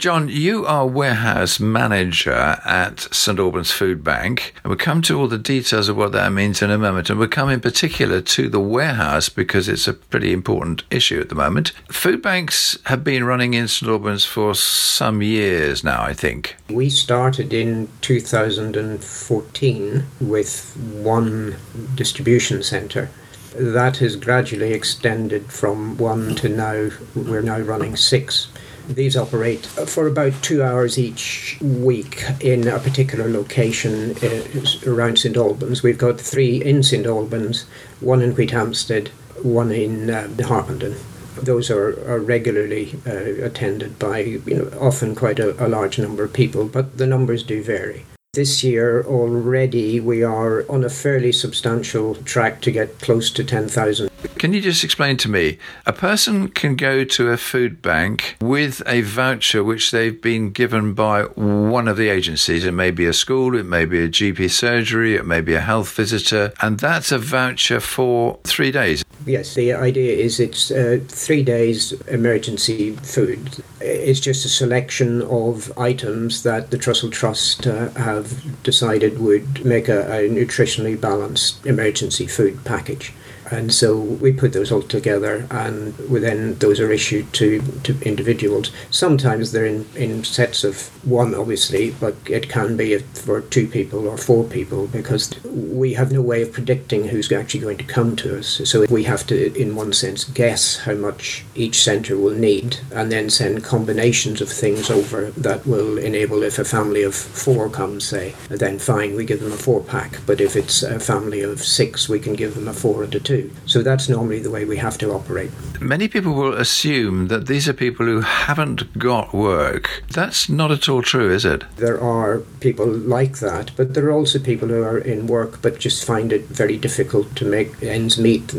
[0.00, 5.28] John, you are warehouse manager at St Albans Food Bank, and we'll come to all
[5.28, 7.10] the details of what that means in a moment.
[7.10, 11.28] And we'll come in particular to the warehouse because it's a pretty important issue at
[11.28, 11.72] the moment.
[11.90, 16.56] Food banks have been running in St Albans for some years now, I think.
[16.70, 21.56] We started in 2014 with one
[21.94, 23.10] distribution centre
[23.54, 28.48] that has gradually extended from one to now, we're now running six.
[28.90, 35.36] These operate for about two hours each week in a particular location uh, around St
[35.36, 35.84] Albans.
[35.84, 37.66] We've got three in St Albans,
[38.00, 39.08] one in Wheathampstead,
[39.44, 40.96] one in uh, Harpenden.
[41.40, 46.24] Those are, are regularly uh, attended by you know, often quite a, a large number
[46.24, 48.04] of people, but the numbers do vary.
[48.32, 54.09] This year already we are on a fairly substantial track to get close to 10,000.
[54.40, 55.58] Can you just explain to me?
[55.86, 60.92] A person can go to a food bank with a voucher which they've been given
[60.94, 62.64] by one of the agencies.
[62.64, 65.60] It may be a school, it may be a GP surgery, it may be a
[65.60, 69.04] health visitor, and that's a voucher for three days.
[69.26, 73.62] Yes, the idea is it's uh, three days emergency food.
[73.80, 79.88] It's just a selection of items that the Trussell Trust uh, have decided would make
[79.88, 83.12] a, a nutritionally balanced emergency food package
[83.50, 88.70] and so we put those all together and then those are issued to, to individuals.
[88.90, 94.06] Sometimes they're in, in sets of one obviously but it can be for two people
[94.06, 98.16] or four people because we have no way of predicting who's actually going to come
[98.16, 98.60] to us.
[98.64, 103.10] So we have to in one sense guess how much each centre will need and
[103.10, 108.04] then send combinations of things over that will enable if a family of four comes
[108.04, 110.18] say then fine we give them a four pack.
[110.26, 113.20] But if it's a family of six we can give them a four and a
[113.20, 115.50] two so that's normally the way we have to operate.
[115.80, 120.02] Many people will assume that these are people who haven't got work.
[120.10, 121.64] That's not at all true, is it?
[121.76, 125.78] There are people like that, but there are also people who are in work but
[125.78, 128.54] just find it very difficult to make ends meet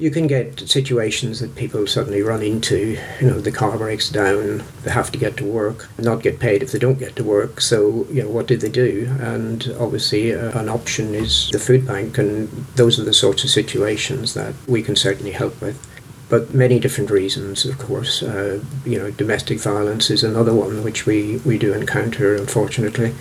[0.00, 2.98] you can get situations that people suddenly run into.
[3.20, 6.62] You know, the car breaks down, they have to get to work, not get paid
[6.62, 7.60] if they don't get to work.
[7.60, 9.14] So, you know, what do they do?
[9.20, 13.50] And obviously, uh, an option is the food bank, and those are the sorts of
[13.50, 15.86] situations that we can certainly help with
[16.30, 18.22] but many different reasons, of course.
[18.22, 23.12] Uh, you know, domestic violence is another one which we, we do encounter, unfortunately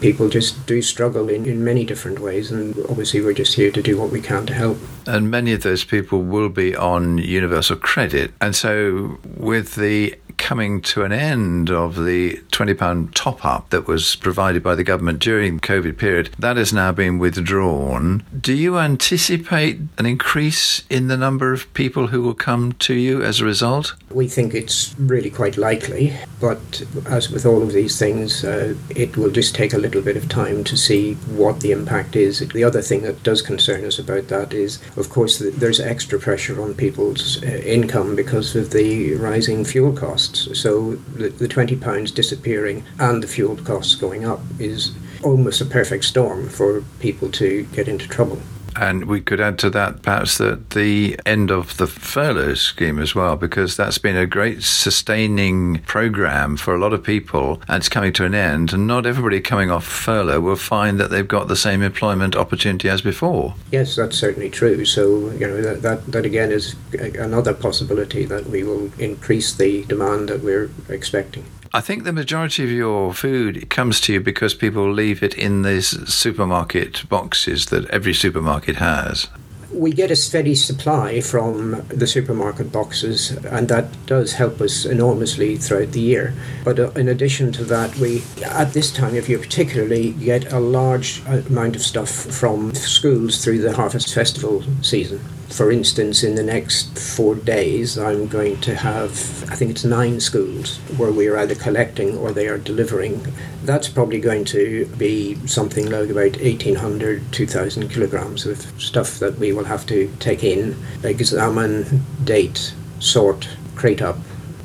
[0.00, 3.82] people just do struggle in, in many different ways, and obviously we're just here to
[3.82, 4.78] do what we can to help.
[5.06, 8.32] And many of those people will be on universal credit.
[8.40, 10.14] And so, with the
[10.48, 15.18] coming to an end of the £20 top up that was provided by the government
[15.18, 18.24] during the COVID period, that has now been withdrawn.
[18.40, 23.22] Do you anticipate an increase in the number of people who will come to you
[23.22, 23.92] as a result?
[24.10, 29.18] We think it's really quite likely, but as with all of these things, uh, it
[29.18, 32.38] will just take a little bit of time to see what the impact is.
[32.38, 36.58] The other thing that does concern us about that is, of course, there's extra pressure
[36.62, 40.62] on people's uh, income because of the rising fuel costs costs.
[40.62, 46.04] So the, the £20 disappearing and the fuel costs going up is almost a perfect
[46.04, 48.40] storm for people to get into trouble.
[48.80, 53.12] And we could add to that perhaps that the end of the furlough scheme as
[53.12, 57.88] well, because that's been a great sustaining program for a lot of people and it's
[57.88, 58.72] coming to an end.
[58.72, 62.88] And not everybody coming off furlough will find that they've got the same employment opportunity
[62.88, 63.56] as before.
[63.72, 64.84] Yes, that's certainly true.
[64.84, 69.84] So, you know, that, that, that again is another possibility that we will increase the
[69.84, 71.44] demand that we're expecting.
[71.74, 75.62] I think the majority of your food comes to you because people leave it in
[75.62, 79.28] these supermarket boxes that every supermarket has.
[79.70, 85.56] We get a steady supply from the supermarket boxes, and that does help us enormously
[85.56, 86.32] throughout the year.
[86.64, 90.58] But uh, in addition to that, we, at this time of year particularly, get a
[90.58, 96.42] large amount of stuff from schools through the Harvest Festival season for instance, in the
[96.42, 99.10] next four days, I'm going to have,
[99.50, 103.32] I think it's nine schools where we are either collecting or they are delivering.
[103.64, 109.52] That's probably going to be something like about 1,800, 2,000 kilograms of stuff that we
[109.52, 114.18] will have to take in, examine, date, sort, crate up.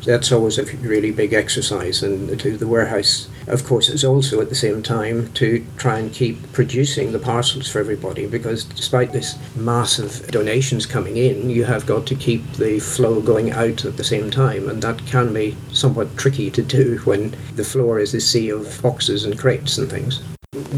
[0.05, 4.49] That's always a really big exercise, and to the warehouse of course, is also at
[4.49, 9.37] the same time to try and keep producing the parcels for everybody because despite this
[9.55, 14.03] massive donations coming in, you have got to keep the flow going out at the
[14.03, 18.21] same time, and that can be somewhat tricky to do when the floor is a
[18.21, 20.21] sea of boxes and crates and things.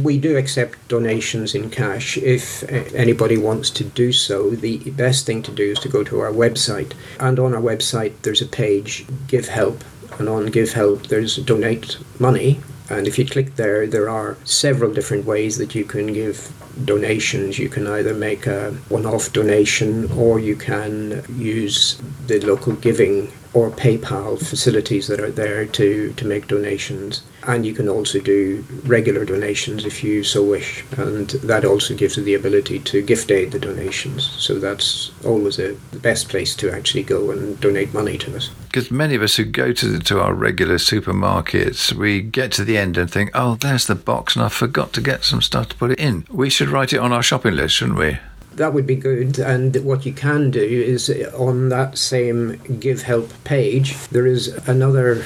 [0.04, 2.18] We do accept donations in cash.
[2.18, 2.64] If
[2.94, 6.32] anybody wants to do so, the best thing to do is to go to our
[6.32, 6.94] website.
[7.20, 9.84] And on our website, there's a page, Give Help,
[10.20, 12.60] and on Give Help there's donate money.
[12.90, 16.52] And if you click there, there are several different ways that you can give
[16.84, 17.58] donations.
[17.58, 23.32] You can either make a one off donation or you can use the local giving
[23.56, 27.24] or PayPal facilities that are there to, to make donations.
[27.48, 30.84] And you can also do regular donations if you so wish.
[30.98, 34.30] And that also gives you the ability to gift aid the donations.
[34.30, 38.50] So that's always a, the best place to actually go and donate money to us.
[38.66, 42.66] Because many of us who go to, the, to our regular supermarkets, we get to
[42.66, 45.70] the end and think, oh, there's the box and I forgot to get some stuff
[45.70, 46.28] to put it in.
[46.30, 48.18] We should write it on our shopping list, shouldn't we?
[48.56, 49.40] That would be good.
[49.40, 55.24] And what you can do is on that same Give Help page, there is another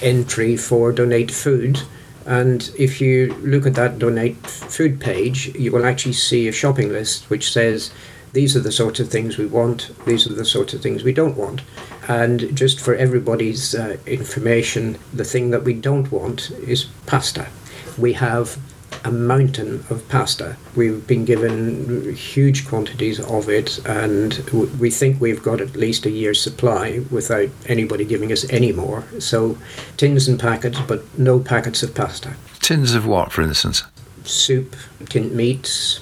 [0.00, 1.82] entry for donate food.
[2.26, 6.90] And if you look at that donate food page, you will actually see a shopping
[6.90, 7.92] list which says
[8.32, 11.12] these are the sorts of things we want, these are the sorts of things we
[11.12, 11.62] don't want.
[12.08, 17.48] And just for everybody's uh, information, the thing that we don't want is pasta.
[17.98, 18.58] We have
[19.04, 20.56] a mountain of pasta.
[20.76, 24.34] We've been given huge quantities of it, and
[24.78, 29.04] we think we've got at least a year's supply without anybody giving us any more.
[29.18, 29.58] So,
[29.96, 32.34] tins and packets, but no packets of pasta.
[32.60, 33.82] Tins of what, for instance?
[34.24, 34.76] Soup,
[35.08, 36.00] tinned meats,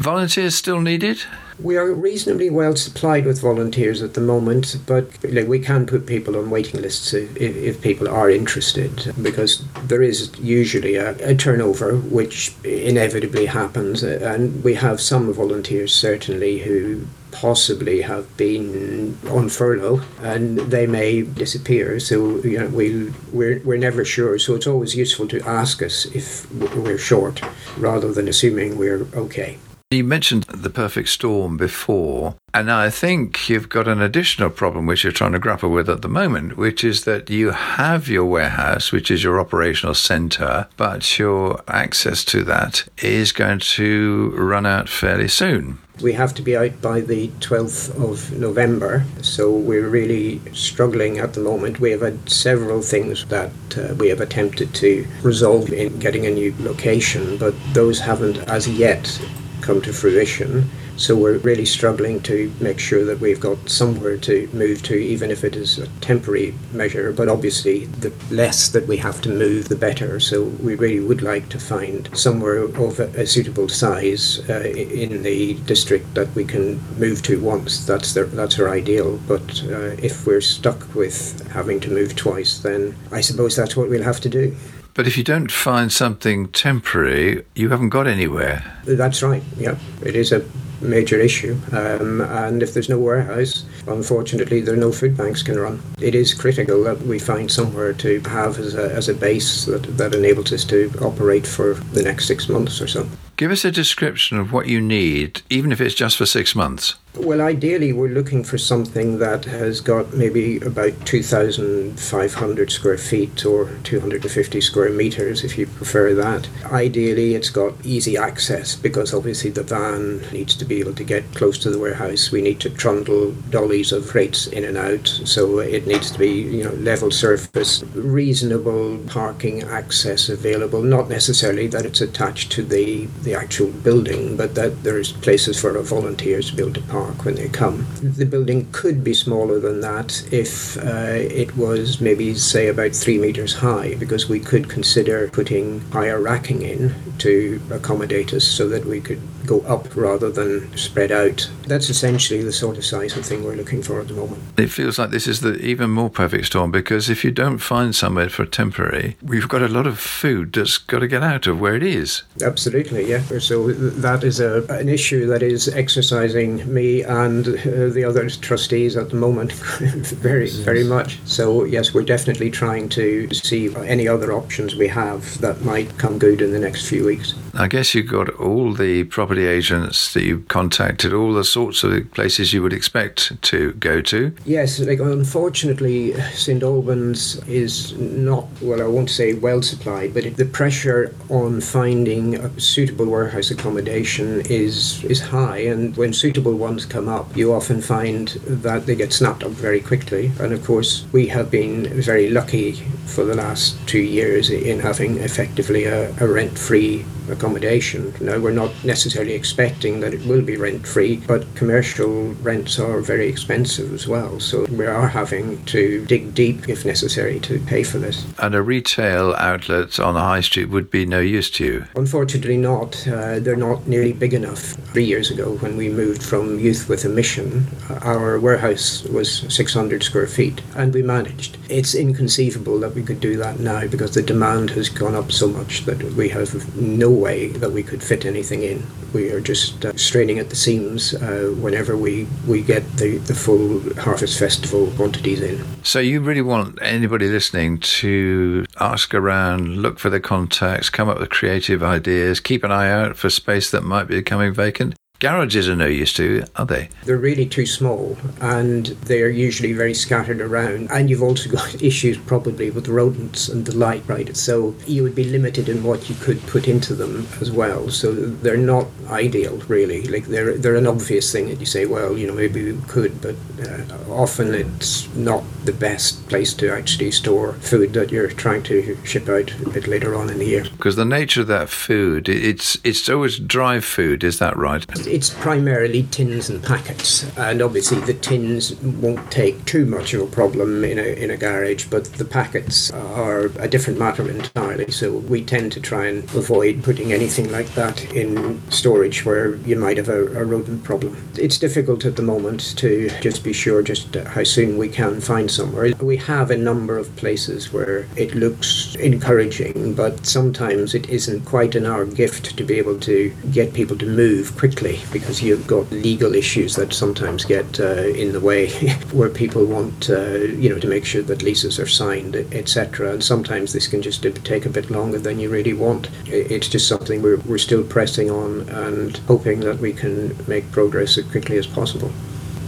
[0.00, 1.20] Volunteers still needed?
[1.62, 6.06] We are reasonably well supplied with volunteers at the moment, but like, we can put
[6.06, 11.34] people on waiting lists if, if, people are interested, because there is usually a, a,
[11.34, 19.50] turnover which inevitably happens, and we have some volunteers certainly who possibly have been on
[19.50, 22.00] furlough and they may disappear.
[22.00, 24.38] So you know we we're, we're never sure.
[24.38, 27.42] So it's always useful to ask us if we're short
[27.76, 29.58] rather than assuming we're okay
[29.92, 35.02] you mentioned the perfect storm before, and I think you've got an additional problem which
[35.02, 38.92] you're trying to grapple with at the moment, which is that you have your warehouse,
[38.92, 44.88] which is your operational center, but your access to that is going to run out
[44.88, 45.78] fairly soon.
[46.00, 51.34] We have to be out by the 12th of November, so we're really struggling at
[51.34, 51.80] the moment.
[51.80, 56.30] We have had several things that uh, we have attempted to resolve in getting a
[56.30, 59.20] new location, but those haven't as yet
[59.60, 60.68] come to fruition.
[60.96, 65.30] So we're really struggling to make sure that we've got somewhere to move to, even
[65.30, 67.12] if it is a temporary measure.
[67.12, 70.20] But obviously, the less that we have to move, the better.
[70.20, 75.54] So we really would like to find somewhere of a, suitable size uh, in the
[75.64, 77.86] district that we can move to once.
[77.86, 79.18] That's that's our ideal.
[79.26, 83.88] But uh, if we're stuck with having to move twice, then I suppose that's what
[83.88, 84.54] we'll have to do.
[85.00, 88.62] But if you don't find something temporary, you haven't got anywhere.
[88.84, 89.42] That's right.
[89.56, 90.44] Yeah, it is a
[90.82, 91.58] major issue.
[91.72, 95.80] Um, and if there's no warehouse, unfortunately, there are no food banks can run.
[96.02, 99.84] It is critical that we find somewhere to have as a, as a base that,
[99.96, 103.08] that enables us to operate for the next six months or so.
[103.38, 106.96] Give us a description of what you need, even if it's just for six months.
[107.16, 113.68] Well, ideally, we're looking for something that has got maybe about 2,500 square feet or
[113.82, 116.48] 250 square meters, if you prefer that.
[116.66, 121.24] Ideally, it's got easy access because obviously the van needs to be able to get
[121.34, 122.30] close to the warehouse.
[122.30, 126.30] We need to trundle dollies of crates in and out, so it needs to be,
[126.30, 130.82] you know, level surface, reasonable parking access available.
[130.82, 135.76] Not necessarily that it's attached to the, the actual building, but that there's places for
[135.82, 137.86] volunteers to be able to park park when they come.
[138.02, 143.18] The building could be smaller than that if uh, it was maybe, say, about three
[143.18, 148.84] metres high, because we could consider putting higher racking in to accommodate us so that
[148.84, 151.50] we could go up rather than spread out.
[151.66, 154.42] That's essentially the sort of size of thing we're looking for at the moment.
[154.56, 157.94] It feels like this is the even more perfect storm because if you don't find
[157.94, 161.60] somewhere for temporary, we've got a lot of food that's got to get out of
[161.60, 162.22] where it is.
[162.42, 163.22] Absolutely, yeah.
[163.38, 168.96] So that is a, an issue that is exercising me and uh, the other trustees
[168.96, 171.18] at the moment very, very much.
[171.24, 176.18] So, yes, we're definitely trying to see any other options we have that might come
[176.18, 177.34] good in the next few weeks.
[177.54, 182.10] I guess you've got all the property agents that you contacted, all the sorts of
[182.10, 184.34] places you would expect to go to.
[184.44, 190.46] Yes, like unfortunately, St Albans is not, well, I won't say well supplied, but the
[190.46, 195.58] pressure on finding a suitable warehouse accommodation is, is high.
[195.58, 198.30] And when suitable ones come up, you often find
[198.64, 200.32] that they get snapped up very quickly.
[200.40, 202.72] And of course, we have been very lucky
[203.06, 208.12] for the last two years in having effectively a, a rent free accommodation.
[208.20, 213.00] Now, we're not necessarily expecting that it will be rent free, but commercial rents are
[213.00, 214.40] very expensive as well.
[214.40, 218.26] So we are having to dig deep if necessary to pay for this.
[218.38, 221.84] And a retail outlet on the high street would be no use to you?
[221.94, 223.06] Unfortunately, not.
[223.06, 224.60] Uh, they're not nearly big enough.
[224.92, 227.66] Three years ago, when we moved from Youth with a Mission,
[228.02, 231.56] our warehouse was 600 square feet, and we managed.
[231.68, 235.48] It's inconceivable that we could do that now because the demand has gone up so
[235.48, 238.86] much that we have no way that we could fit anything in.
[239.12, 243.34] We are just uh, straining at the seams uh, whenever we, we get the, the
[243.34, 245.64] full Harvest Festival quantities in.
[245.82, 251.18] So, you really want anybody listening to ask around, look for the contacts, come up
[251.18, 254.94] with creative ideas, keep an eye out for space that might be becoming vacant?
[255.20, 256.88] Garages are no use to, are they?
[257.04, 260.90] They're really too small and they're usually very scattered around.
[260.90, 264.34] And you've also got issues probably with rodents and the light, right?
[264.34, 267.90] So you would be limited in what you could put into them as well.
[267.90, 270.02] So they're not ideal, really.
[270.04, 273.20] Like they're, they're an obvious thing that you say, well, you know, maybe we could,
[273.20, 278.62] but uh, often it's not the best place to actually store food that you're trying
[278.62, 280.64] to ship out a bit later on in the year.
[280.64, 284.86] Because the nature of that food, it's, it's always dry food, is that right?
[285.10, 290.26] It's primarily tins and packets, and obviously the tins won't take too much of a
[290.26, 294.90] problem in a in a garage, but the packets are a different matter entirely.
[294.90, 299.76] So we tend to try and avoid putting anything like that in storage where you
[299.76, 301.16] might have a, a rodent problem.
[301.36, 305.50] It's difficult at the moment to just be sure just how soon we can find
[305.50, 305.92] somewhere.
[306.00, 311.74] We have a number of places where it looks encouraging, but sometimes it isn't quite
[311.74, 315.90] in our gift to be able to get people to move quickly because you've got
[315.90, 318.70] legal issues that sometimes get uh, in the way
[319.12, 323.22] where people want uh, you know to make sure that leases are signed etc and
[323.22, 326.08] sometimes this can just take a bit longer than you really want.
[326.26, 331.18] It's just something we're, we're still pressing on and hoping that we can make progress
[331.18, 332.10] as quickly as possible.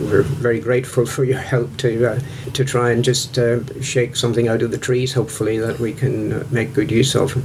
[0.01, 2.21] We're very grateful for your help to uh,
[2.55, 6.33] to try and just uh, shake something out of the trees hopefully that we can
[6.33, 7.37] uh, make good use of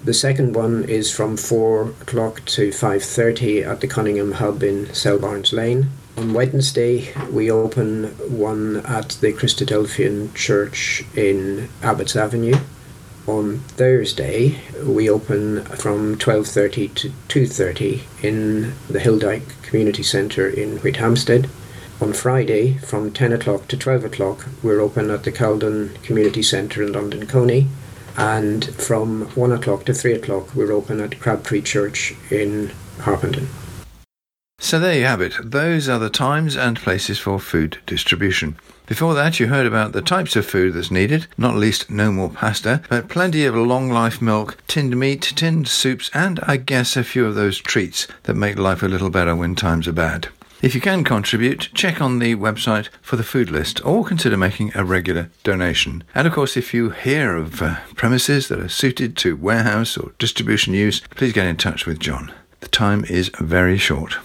[0.06, 5.18] The second one is from 4 o'clock to 5.30 at the Cunningham Hub in Cell
[5.18, 5.90] Barnes Lane.
[6.16, 12.54] On Wednesday, we open one at the Christadelphian Church in Abbots Avenue.
[13.26, 21.50] On Thursday, we open from 12.30 to 2.30 in the Hilldyke Community Centre in Wheathampstead.
[22.00, 26.84] On Friday, from 10 o'clock to 12 o'clock, we're open at the Caledon Community Centre
[26.84, 27.66] in London Colney
[28.16, 33.48] and from one o'clock to three o'clock we're open at Crabtree Church in Harpenden.
[34.58, 35.34] So there you have it.
[35.44, 38.56] Those are the times and places for food distribution.
[38.86, 42.30] Before that, you heard about the types of food that's needed, not least no more
[42.30, 47.04] pasta, but plenty of long life milk, tinned meat, tinned soups, and I guess a
[47.04, 50.28] few of those treats that make life a little better when times are bad.
[50.62, 54.72] If you can contribute, check on the website for the food list or consider making
[54.74, 56.02] a regular donation.
[56.14, 60.12] And of course, if you hear of uh, premises that are suited to warehouse or
[60.18, 62.32] distribution use, please get in touch with John.
[62.60, 64.16] The time is very short.